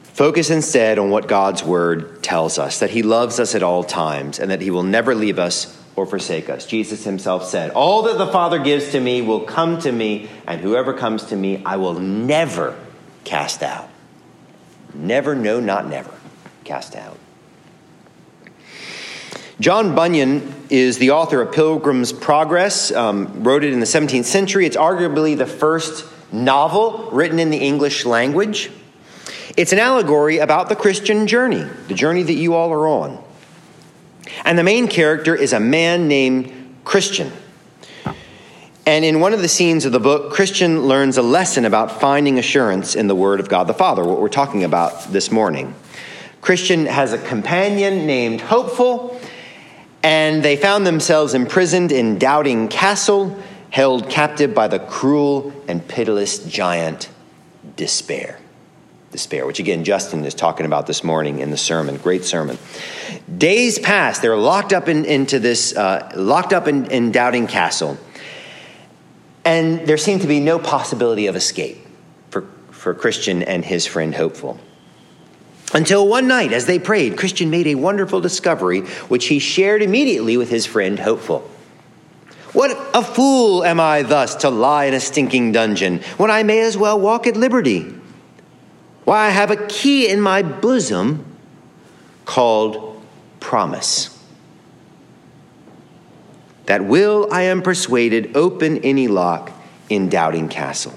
[0.03, 4.39] Focus instead on what God's word tells us that he loves us at all times
[4.39, 6.67] and that he will never leave us or forsake us.
[6.67, 10.61] Jesus himself said, All that the Father gives to me will come to me, and
[10.61, 12.77] whoever comes to me, I will never
[13.25, 13.89] cast out.
[14.95, 16.13] Never, no, not never
[16.65, 17.19] cast out.
[19.61, 24.67] John Bunyan is the author of Pilgrim's Progress, um, wrote it in the 17th century.
[24.67, 28.71] It's arguably the first novel written in the English language.
[29.57, 33.23] It's an allegory about the Christian journey, the journey that you all are on.
[34.45, 37.31] And the main character is a man named Christian.
[38.85, 42.39] And in one of the scenes of the book, Christian learns a lesson about finding
[42.39, 45.75] assurance in the Word of God the Father, what we're talking about this morning.
[46.41, 49.21] Christian has a companion named Hopeful,
[50.03, 53.41] and they found themselves imprisoned in Doubting Castle,
[53.71, 57.09] held captive by the cruel and pitiless giant
[57.77, 58.41] Despair
[59.13, 61.99] despair, which again, Justin is talking about this morning in the sermon.
[61.99, 62.59] Great sermon.
[63.39, 64.19] Days pass.
[64.19, 67.99] They're locked up in, into this, uh, locked up in, in Doubting Castle.
[69.45, 71.79] And there seemed to be no possibility of escape
[72.31, 74.61] for, for Christian and his friend Hopeful.
[75.75, 80.37] Until one night, as they prayed, Christian made a wonderful discovery, which he shared immediately
[80.37, 81.49] with his friend Hopeful.
[82.53, 86.61] What a fool am I thus to lie in a stinking dungeon when I may
[86.61, 87.95] as well walk at liberty?
[89.05, 91.25] Why, I have a key in my bosom
[92.27, 93.03] called
[93.41, 94.22] promise.
[96.67, 99.51] That will, I am persuaded, open any lock
[99.89, 100.95] in Doubting Castle.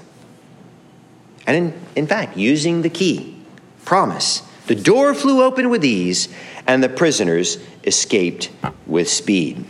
[1.47, 3.37] And in, in fact, using the key,
[3.83, 6.27] promise, the door flew open with ease,
[6.65, 8.51] and the prisoners escaped
[8.87, 9.65] with speed.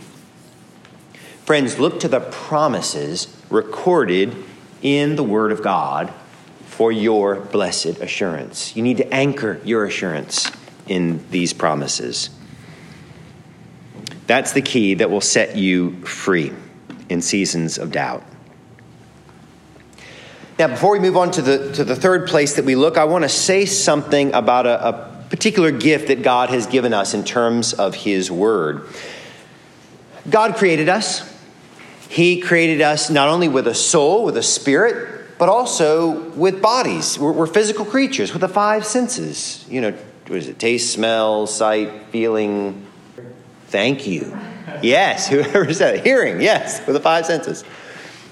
[1.44, 4.34] Friends, look to the promises recorded
[4.82, 6.12] in the Word of God
[6.66, 8.74] for your blessed assurance.
[8.74, 10.50] You need to anchor your assurance
[10.86, 12.30] in these promises.
[14.26, 16.52] That's the key that will set you free
[17.08, 18.24] in seasons of doubt.
[20.58, 23.04] Now, before we move on to the, to the third place that we look, I
[23.04, 27.24] want to say something about a, a particular gift that God has given us in
[27.24, 28.88] terms of His Word.
[30.28, 31.32] God created us.
[32.08, 37.18] He created us not only with a soul, with a spirit, but also with bodies.
[37.18, 39.64] We're, we're, physical creatures with the five senses.
[39.68, 39.90] You know,
[40.26, 40.58] what is it?
[40.58, 42.85] Taste, smell, sight, feeling.
[43.76, 44.34] Thank you.
[44.80, 46.02] Yes, whoever said it.
[46.02, 47.62] Hearing, yes, with the five senses.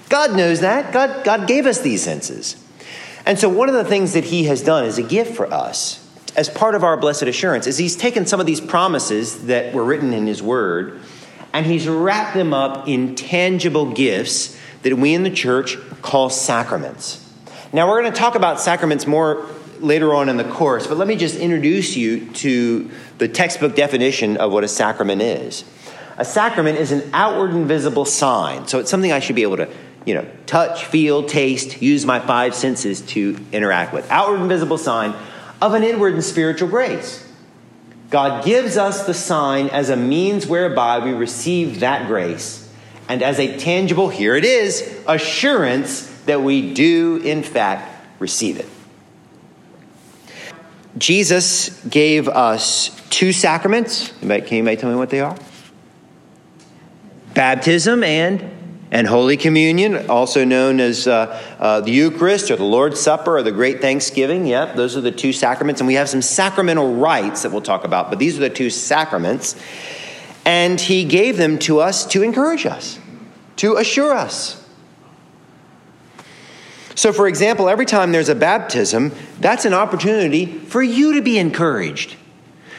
[0.09, 0.91] God knows that.
[0.91, 2.55] God, God gave us these senses.
[3.27, 6.03] And so, one of the things that He has done as a gift for us,
[6.35, 9.83] as part of our blessed assurance, is He's taken some of these promises that were
[9.83, 10.99] written in His Word
[11.53, 17.23] and He's wrapped them up in tangible gifts that we in the church call sacraments.
[17.71, 19.47] Now, we're going to talk about sacraments more
[19.79, 24.37] later on in the course, but let me just introduce you to the textbook definition
[24.37, 25.63] of what a sacrament is.
[26.17, 28.67] A sacrament is an outward and visible sign.
[28.67, 29.69] So it's something I should be able to,
[30.05, 34.09] you know, touch, feel, taste, use my five senses to interact with.
[34.09, 35.13] Outward and visible sign
[35.61, 37.27] of an inward and spiritual grace.
[38.09, 42.65] God gives us the sign as a means whereby we receive that grace
[43.07, 48.67] and as a tangible, here it is, assurance that we do in fact receive it.
[50.97, 54.13] Jesus gave us two sacraments.
[54.19, 55.37] Can anybody tell me what they are?
[57.33, 58.51] Baptism and
[58.91, 63.43] and Holy Communion, also known as uh, uh, the Eucharist or the Lord's Supper or
[63.43, 64.45] the Great Thanksgiving.
[64.45, 65.81] Yep, those are the two sacraments.
[65.81, 68.69] And we have some sacramental rites that we'll talk about, but these are the two
[68.69, 69.55] sacraments.
[70.45, 72.99] And He gave them to us to encourage us,
[73.57, 74.64] to assure us.
[76.95, 81.37] So, for example, every time there's a baptism, that's an opportunity for you to be
[81.37, 82.15] encouraged.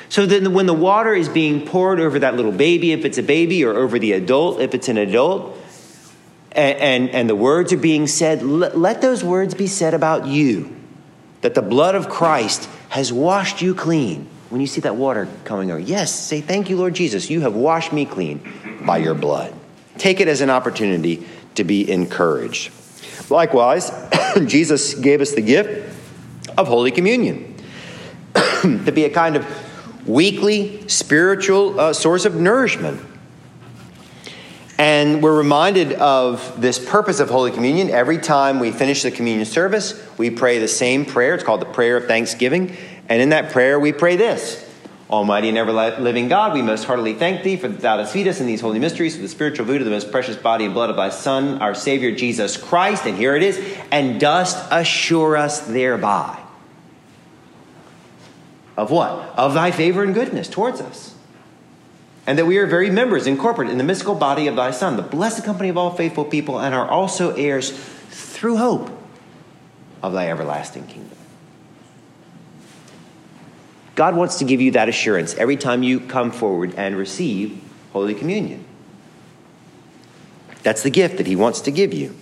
[0.08, 3.22] So that when the water is being poured over that little baby, if it's a
[3.22, 5.58] baby, or over the adult, if it's an adult,
[6.52, 10.74] and, and, and the words are being said, let those words be said about you.
[11.42, 14.28] That the blood of Christ has washed you clean.
[14.48, 17.28] When you see that water coming over, yes, say, Thank you, Lord Jesus.
[17.28, 18.40] You have washed me clean
[18.86, 19.52] by your blood.
[19.98, 21.26] Take it as an opportunity
[21.56, 22.72] to be encouraged.
[23.30, 23.90] Likewise,
[24.46, 25.94] Jesus gave us the gift
[26.56, 27.54] of Holy Communion
[28.34, 29.46] to be a kind of
[30.06, 33.00] weekly spiritual uh, source of nourishment.
[34.78, 39.46] And we're reminded of this purpose of Holy Communion every time we finish the communion
[39.46, 40.02] service.
[40.18, 41.34] We pray the same prayer.
[41.34, 42.76] It's called the prayer of thanksgiving.
[43.08, 44.65] And in that prayer, we pray this
[45.08, 48.26] Almighty and ever living God, we most heartily thank thee for that thou dost feed
[48.26, 50.74] us in these holy mysteries for the spiritual food of the most precious body and
[50.74, 53.06] blood of thy Son, our Savior Jesus Christ.
[53.06, 56.42] And here it is, and dost assure us thereby.
[58.76, 59.32] Of what?
[59.36, 61.14] Of thy favor and goodness towards us.
[62.26, 65.02] And that we are very members incorporated in the mystical body of thy Son, the
[65.02, 67.70] blessed company of all faithful people, and are also heirs
[68.10, 68.90] through hope
[70.02, 71.15] of thy everlasting kingdom.
[73.96, 77.60] God wants to give you that assurance every time you come forward and receive
[77.92, 78.62] Holy Communion.
[80.62, 82.14] That's the gift that He wants to give you.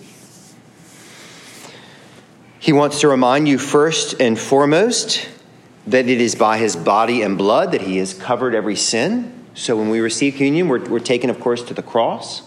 [2.59, 5.27] He wants to remind you first and foremost
[5.85, 9.45] that it is by His body and blood that He has covered every sin.
[9.53, 12.41] So when we receive communion, we're, we're taken, of course, to the cross.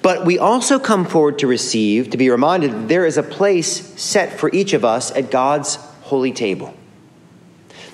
[0.00, 4.40] But we also come forward to receive, to be reminded there is a place set
[4.40, 5.78] for each of us at God's
[6.10, 6.74] holy table.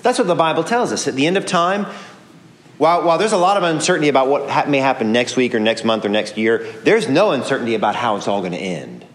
[0.01, 1.07] That's what the Bible tells us.
[1.07, 1.85] At the end of time,
[2.79, 5.59] while, while there's a lot of uncertainty about what ha- may happen next week or
[5.59, 9.05] next month or next year, there's no uncertainty about how it's all going to end.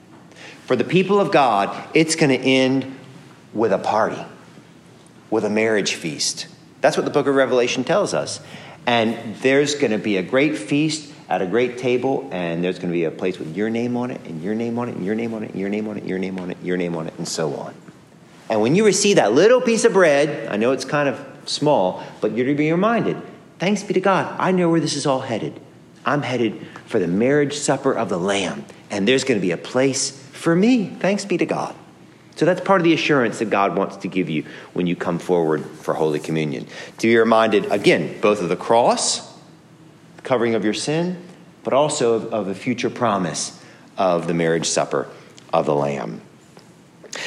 [0.67, 2.97] For the people of God, it's going to end
[3.53, 4.25] with a party,
[5.31, 6.47] with a marriage feast.
[6.81, 8.41] That's what the book of Revelation tells us.
[8.87, 12.91] And there's going to be a great feast at a great table, and there's going
[12.91, 15.05] to be a place with your name on it, and your name on it, and
[15.05, 16.97] your name on it, and your name on it, your name on it, your name
[16.97, 17.75] on it, and so on.
[18.53, 22.05] And when you receive that little piece of bread, I know it's kind of small,
[22.21, 23.17] but you're to be reminded
[23.59, 25.59] thanks be to God, I know where this is all headed.
[26.05, 29.57] I'm headed for the marriage supper of the Lamb, and there's going to be a
[29.57, 30.89] place for me.
[30.89, 31.75] Thanks be to God.
[32.35, 35.19] So that's part of the assurance that God wants to give you when you come
[35.19, 36.67] forward for Holy Communion.
[36.99, 39.33] To be reminded, again, both of the cross,
[40.17, 41.23] the covering of your sin,
[41.65, 43.63] but also of, of the future promise
[43.97, 45.09] of the marriage supper
[45.55, 46.21] of the Lamb.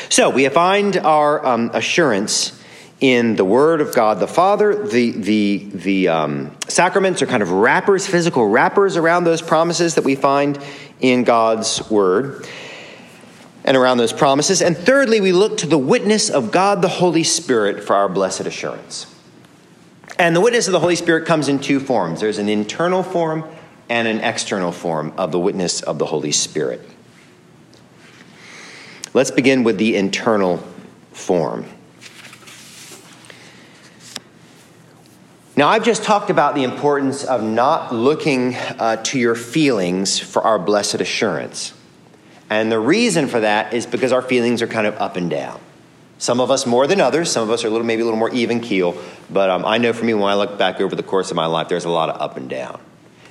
[0.09, 2.61] So we find our um, assurance
[3.01, 4.87] in the Word of God the Father.
[4.87, 10.03] The, the, the um, sacraments are kind of wrappers, physical wrappers around those promises that
[10.03, 10.59] we find
[11.01, 12.47] in God's Word
[13.63, 14.61] and around those promises.
[14.61, 18.41] And thirdly, we look to the witness of God the Holy Spirit for our blessed
[18.41, 19.11] assurance.
[20.17, 23.43] And the witness of the Holy Spirit comes in two forms there's an internal form
[23.89, 26.89] and an external form of the witness of the Holy Spirit.
[29.15, 30.57] Let's begin with the internal
[31.13, 31.63] form.
[35.55, 40.41] Now, I've just talked about the importance of not looking uh, to your feelings for
[40.41, 41.73] our blessed assurance.
[42.49, 45.61] And the reason for that is because our feelings are kind of up and down.
[46.17, 47.31] Some of us more than others.
[47.31, 49.01] Some of us are a little, maybe a little more even keel.
[49.29, 51.45] But um, I know for me, when I look back over the course of my
[51.45, 52.81] life, there's a lot of up and down.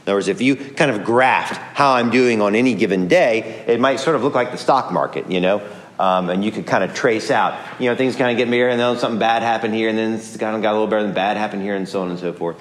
[0.04, 3.64] In other words, if you kind of graphed how I'm doing on any given day,
[3.66, 5.66] it might sort of look like the stock market, you know?
[5.98, 8.68] Um, and you could kind of trace out, you know, things kind of get better,
[8.68, 11.04] and then something bad happened here, and then it's kind of got a little better
[11.04, 12.56] than bad happened here, and so on and so forth.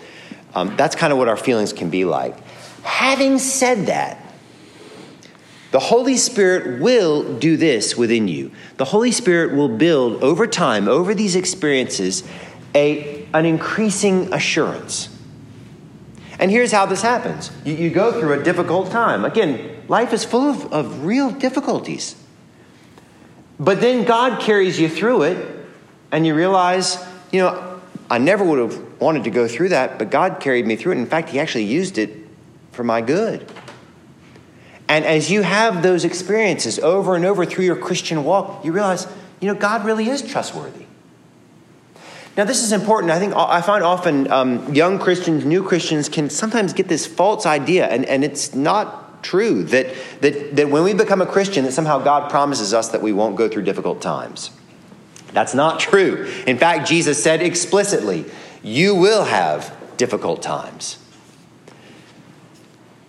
[0.53, 2.37] Um, that's kind of what our feelings can be like.
[2.83, 4.19] Having said that,
[5.71, 8.51] The Holy Spirit will do this within you.
[8.77, 12.23] The Holy Spirit will build over time, over these experiences,
[12.75, 15.09] a, an increasing assurance.
[16.39, 19.25] And here's how this happens you, you go through a difficult time.
[19.25, 22.15] Again, life is full of, of real difficulties.
[23.63, 25.65] But then God carries you through it,
[26.11, 26.97] and you realize,
[27.31, 30.75] you know, I never would have wanted to go through that, but God carried me
[30.75, 30.97] through it.
[30.97, 32.27] In fact, He actually used it
[32.73, 33.49] for my good.
[34.89, 39.07] And as you have those experiences over and over through your Christian walk, you realize,
[39.39, 40.85] you know, God really is trustworthy.
[42.35, 43.13] Now, this is important.
[43.13, 47.45] I think I find often um, young Christians, new Christians can sometimes get this false
[47.45, 51.71] idea, and, and it's not true that, that, that when we become a Christian, that
[51.71, 54.51] somehow God promises us that we won't go through difficult times.
[55.31, 56.31] That's not true.
[56.45, 58.25] In fact, Jesus said explicitly,
[58.61, 60.99] You will have difficult times.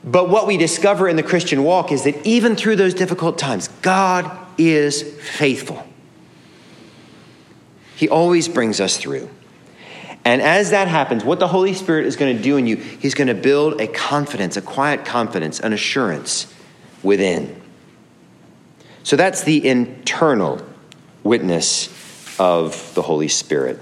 [0.02, 3.68] But what we discover in the Christian walk is that even through those difficult times,
[3.80, 5.86] God is faithful.
[7.96, 9.30] He always brings us through.
[10.24, 13.14] And as that happens, what the Holy Spirit is going to do in you, He's
[13.14, 16.52] going to build a confidence, a quiet confidence, an assurance
[17.02, 17.60] within.
[19.02, 20.64] So that's the internal
[21.22, 21.90] witness
[22.40, 23.78] of the Holy Spirit.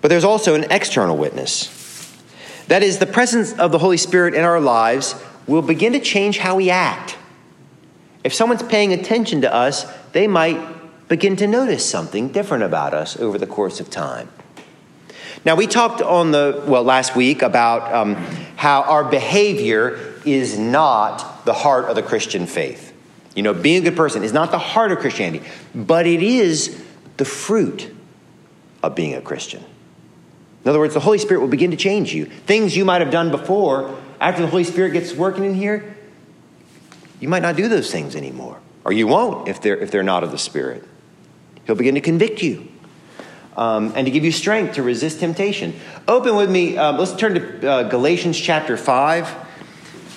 [0.00, 1.74] But there's also an external witness.
[2.66, 5.14] That is, the presence of the Holy Spirit in our lives
[5.46, 7.16] will begin to change how we act.
[8.24, 10.58] If someone's paying attention to us, they might
[11.08, 14.28] begin to notice something different about us over the course of time.
[15.44, 18.14] Now, we talked on the, well, last week about um,
[18.56, 22.92] how our behavior is not the heart of the Christian faith.
[23.34, 26.82] You know, being a good person is not the heart of Christianity, but it is
[27.16, 27.94] the fruit
[28.82, 29.64] of being a Christian.
[30.64, 32.26] In other words, the Holy Spirit will begin to change you.
[32.26, 35.96] Things you might have done before, after the Holy Spirit gets working in here,
[37.20, 38.58] you might not do those things anymore.
[38.84, 40.84] Or you won't if they're, if they're not of the Spirit.
[41.68, 42.66] He'll begin to convict you
[43.54, 45.78] um, and to give you strength to resist temptation.
[46.08, 49.36] Open with me, um, let's turn to uh, Galatians chapter 5,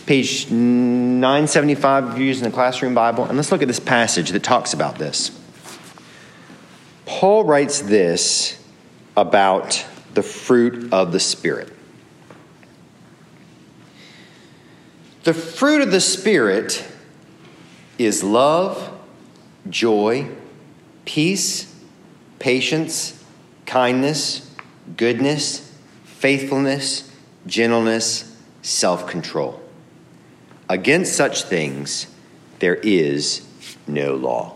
[0.05, 4.43] page 975 if you're using the classroom Bible, and let's look at this passage that
[4.43, 5.37] talks about this.
[7.05, 8.57] Paul writes this
[9.17, 11.73] about the fruit of the Spirit.
[15.25, 16.87] The fruit of the Spirit
[17.97, 18.97] is love,
[19.69, 20.29] joy,
[21.05, 21.73] peace,
[22.39, 23.23] patience,
[23.65, 24.49] kindness,
[24.97, 25.73] goodness,
[26.03, 27.11] faithfulness,
[27.47, 29.61] gentleness, self control.
[30.69, 32.07] Against such things
[32.59, 33.45] there is
[33.87, 34.55] no law.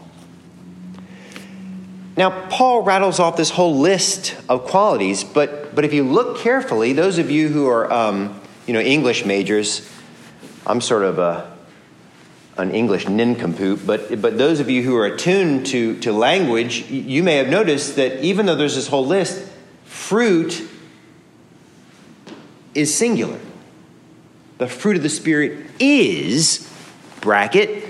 [2.18, 6.94] Now, Paul rattles off this whole list of qualities, but, but if you look carefully,
[6.94, 9.90] those of you who are um, you know, English majors,
[10.66, 11.55] I'm sort of a,
[12.58, 17.22] an English nincompoop, but, but those of you who are attuned to, to language, you
[17.22, 19.50] may have noticed that even though there's this whole list,
[19.84, 20.68] fruit
[22.74, 23.40] is singular.
[24.58, 26.72] The fruit of the Spirit is,
[27.20, 27.86] bracket,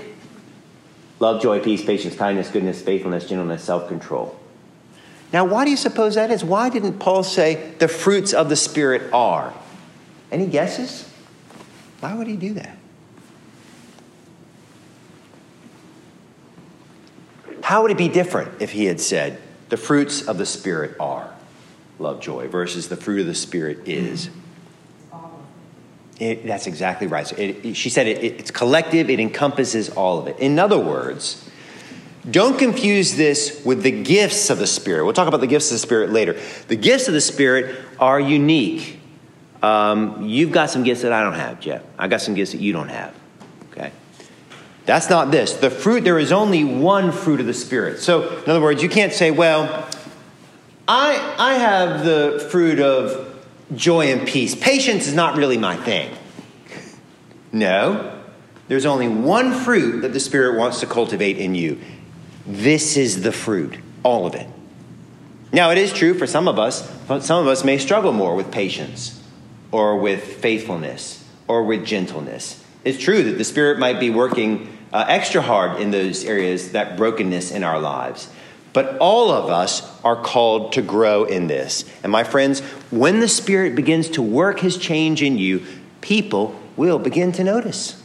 [1.18, 4.38] Love, joy, peace, patience, kindness, goodness, faithfulness, gentleness, self control.
[5.32, 6.44] Now, why do you suppose that is?
[6.44, 9.54] Why didn't Paul say the fruits of the Spirit are?
[10.30, 11.10] Any guesses?
[12.00, 12.75] Why would he do that?
[17.66, 19.40] How would it be different if he had said
[19.70, 21.34] the fruits of the Spirit are
[21.98, 24.30] love, joy, versus the fruit of the Spirit is?
[26.20, 27.26] It, that's exactly right.
[27.26, 30.38] So it, it, she said it's collective, it encompasses all of it.
[30.38, 31.44] In other words,
[32.30, 35.02] don't confuse this with the gifts of the Spirit.
[35.02, 36.40] We'll talk about the gifts of the Spirit later.
[36.68, 39.00] The gifts of the Spirit are unique.
[39.60, 41.82] Um, you've got some gifts that I don't have, Jeff.
[41.98, 43.12] I got some gifts that you don't have.
[44.86, 45.54] That's not this.
[45.54, 47.98] The fruit, there is only one fruit of the Spirit.
[47.98, 49.86] So, in other words, you can't say, well,
[50.86, 54.54] I, I have the fruit of joy and peace.
[54.54, 56.16] Patience is not really my thing.
[57.50, 58.22] No,
[58.68, 61.80] there's only one fruit that the Spirit wants to cultivate in you.
[62.46, 64.46] This is the fruit, all of it.
[65.52, 68.36] Now, it is true for some of us, but some of us may struggle more
[68.36, 69.20] with patience
[69.72, 72.62] or with faithfulness or with gentleness.
[72.84, 76.96] It's true that the Spirit might be working uh, extra hard in those areas, that
[76.96, 78.30] brokenness in our lives.
[78.72, 81.84] But all of us are called to grow in this.
[82.02, 85.62] And my friends, when the Spirit begins to work His change in you,
[86.00, 88.02] people will begin to notice.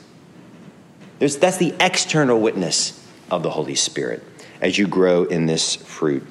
[1.20, 4.22] There's, that's the external witness of the Holy Spirit
[4.60, 6.28] as you grow in this fruit.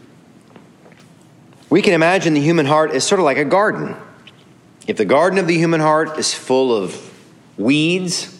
[1.70, 3.96] We can imagine the human heart is sort of like a garden.
[4.86, 7.10] If the garden of the human heart is full of
[7.56, 8.36] weeds,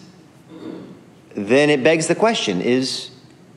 [1.35, 3.11] then it begs the question is,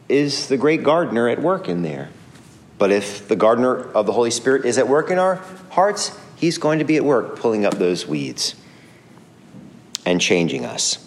[0.08, 2.10] is the great gardener at work in there?
[2.78, 5.36] But if the gardener of the Holy Spirit is at work in our
[5.70, 8.54] hearts, he's going to be at work pulling up those weeds
[10.04, 10.98] and changing us.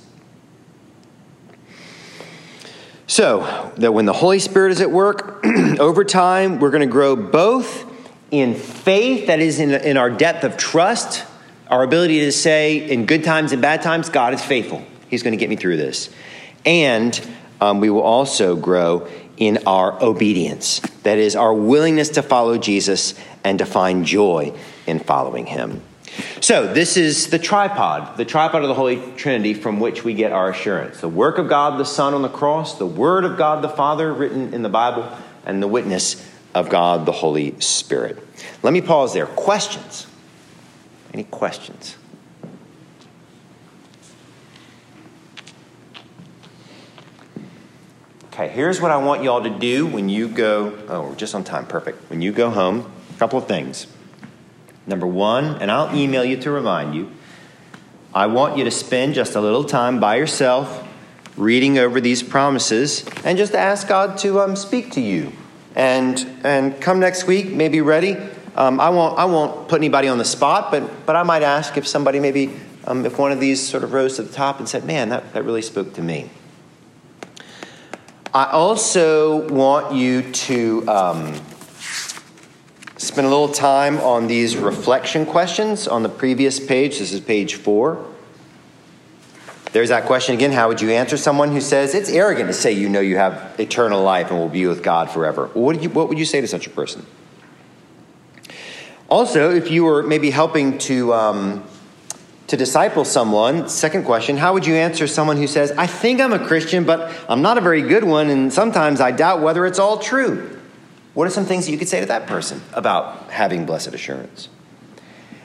[3.10, 5.46] So, that when the Holy Spirit is at work,
[5.80, 7.86] over time, we're going to grow both
[8.32, 11.26] in faith, that is, in, in our depth of trust,
[11.70, 14.84] our ability to say in good times and bad times, God is faithful.
[15.10, 16.10] He's going to get me through this.
[16.68, 17.20] And
[17.62, 19.08] um, we will also grow
[19.38, 23.14] in our obedience, that is, our willingness to follow Jesus
[23.44, 24.54] and to find joy
[24.86, 25.82] in following him.
[26.42, 30.32] So, this is the tripod, the tripod of the Holy Trinity from which we get
[30.32, 33.64] our assurance the work of God the Son on the cross, the Word of God
[33.64, 35.10] the Father written in the Bible,
[35.46, 38.18] and the witness of God the Holy Spirit.
[38.62, 39.28] Let me pause there.
[39.28, 40.08] Questions?
[41.14, 41.96] Any questions?
[48.38, 50.78] Okay, here's what I want y'all to do when you go.
[50.90, 51.66] Oh, we're just on time.
[51.66, 52.08] Perfect.
[52.08, 53.88] When you go home, a couple of things.
[54.86, 57.10] Number one, and I'll email you to remind you,
[58.14, 60.88] I want you to spend just a little time by yourself
[61.36, 65.32] reading over these promises and just ask God to um, speak to you.
[65.74, 68.18] And, and come next week, maybe ready.
[68.56, 71.76] Um, I, won't, I won't put anybody on the spot, but, but I might ask
[71.76, 72.52] if somebody maybe,
[72.86, 75.34] um, if one of these sort of rose to the top and said, man, that,
[75.34, 76.30] that really spoke to me.
[78.38, 81.34] I also want you to um,
[82.96, 87.00] spend a little time on these reflection questions on the previous page.
[87.00, 88.06] This is page four.
[89.72, 90.52] There's that question again.
[90.52, 93.60] How would you answer someone who says it's arrogant to say you know you have
[93.60, 95.48] eternal life and will be with God forever?
[95.56, 97.08] What, you, what would you say to such a person?
[99.10, 101.64] Also, if you were maybe helping to, um,
[102.48, 106.32] to disciple someone, second question, how would you answer someone who says, I think I'm
[106.32, 109.80] a Christian, but I'm not a very good one, and sometimes I doubt whether it's
[109.80, 110.58] all true?
[111.14, 114.48] What are some things that you could say to that person about having blessed assurance?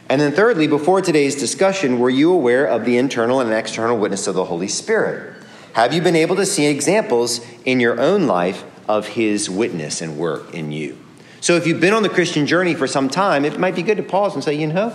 [0.09, 4.27] And then, thirdly, before today's discussion, were you aware of the internal and external witness
[4.27, 5.35] of the Holy Spirit?
[5.73, 10.19] Have you been able to see examples in your own life of His witness and
[10.19, 10.99] work in you?
[11.41, 13.97] So, if you've been on the Christian journey for some time, it might be good
[13.97, 14.93] to pause and say, you know,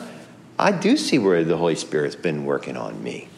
[0.60, 3.30] I do see where the Holy Spirit's been working on me.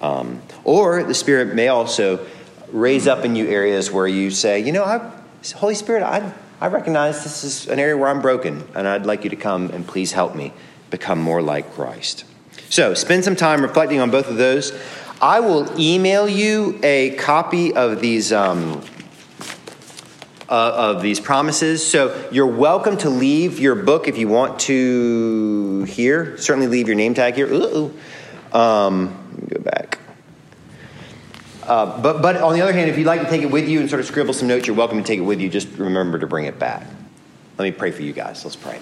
[0.00, 2.26] Um, or the Spirit may also
[2.70, 5.12] raise up in you areas where you say, you know, I,
[5.54, 9.22] Holy Spirit, I I recognize this is an area where I'm broken, and I'd like
[9.22, 10.52] you to come and please help me
[10.90, 12.24] become more like Christ.
[12.68, 14.76] So, spend some time reflecting on both of those.
[15.22, 18.32] I will email you a copy of these.
[18.32, 18.82] Um,
[20.48, 21.86] uh, of these promises.
[21.86, 26.38] So you're welcome to leave your book if you want to here.
[26.38, 27.52] Certainly leave your name tag here.
[27.52, 27.94] Ooh.
[28.52, 29.98] Um, let me go back.
[31.64, 33.80] Uh, but, but on the other hand, if you'd like to take it with you
[33.80, 35.50] and sort of scribble some notes, you're welcome to take it with you.
[35.50, 36.86] Just remember to bring it back.
[37.58, 38.42] Let me pray for you guys.
[38.42, 38.78] Let's pray.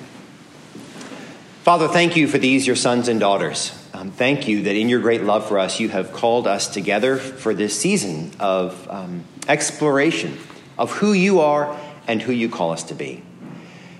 [1.64, 3.76] Father, thank you for these, your sons and daughters.
[3.92, 7.16] Um, thank you that in your great love for us, you have called us together
[7.16, 10.38] for this season of um, exploration
[10.78, 13.22] of who you are and who you call us to be.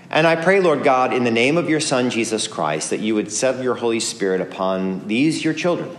[0.09, 3.15] And I pray, Lord God, in the name of your Son, Jesus Christ, that you
[3.15, 5.97] would set your Holy Spirit upon these, your children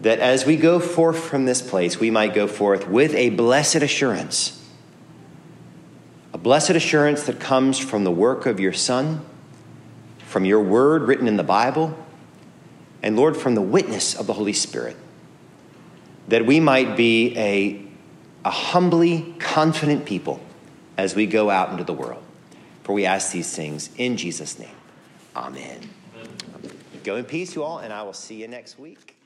[0.00, 3.76] that as we go forth from this place, we might go forth with a blessed
[3.76, 4.56] assurance.
[6.32, 9.24] A blessed assurance that comes from the work of your Son,
[10.26, 11.96] from your word written in the Bible,
[13.02, 14.96] and Lord, from the witness of the Holy Spirit.
[16.28, 17.82] That we might be a,
[18.44, 20.40] a humbly confident people
[20.96, 22.22] as we go out into the world.
[22.82, 24.68] For we ask these things in Jesus' name.
[25.36, 25.90] Amen.
[26.14, 26.30] Amen.
[27.04, 29.16] Go in peace, you all, and I will see you next week.